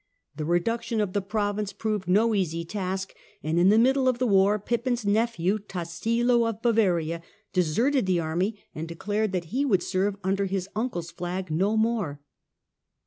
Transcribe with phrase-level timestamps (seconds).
[0.35, 3.13] The reduction of the province proved no easy task,
[3.43, 7.21] and in the middle of the war Pippin's nephew, Tassilo of Bavaria,
[7.53, 12.19] deserted the army and declared that he would serve under his uncle's flag no more.